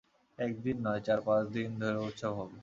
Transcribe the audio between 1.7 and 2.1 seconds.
ধরে